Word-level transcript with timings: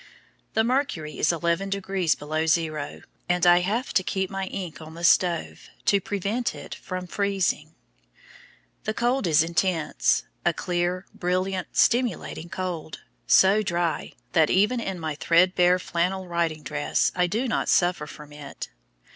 The 0.55 0.63
mercury 0.63 1.19
is 1.19 1.31
eleven 1.31 1.69
degrees 1.69 2.15
below 2.15 2.47
zero, 2.47 3.03
and 3.29 3.45
I 3.45 3.59
have 3.59 3.93
to 3.93 4.01
keep 4.01 4.31
my 4.31 4.45
ink 4.47 4.81
on 4.81 4.95
the 4.95 5.03
stove 5.03 5.69
to 5.85 6.01
prevent 6.01 6.55
it 6.55 6.73
from 6.73 7.05
freezing. 7.05 7.75
The 8.85 8.95
cold 8.95 9.27
is 9.27 9.43
intense 9.43 10.23
a 10.43 10.53
clear, 10.53 11.05
brilliant, 11.13 11.67
stimulating 11.77 12.49
cold, 12.49 13.01
so 13.27 13.61
dry 13.61 14.13
that 14.31 14.49
even 14.49 14.79
in 14.79 14.99
my 14.99 15.13
threadbare 15.13 15.77
flannel 15.77 16.27
riding 16.27 16.63
dress 16.63 17.11
I 17.15 17.27
do 17.27 17.47
not 17.47 17.69
suffer 17.69 18.07
from 18.07 18.33
it. 18.33 18.69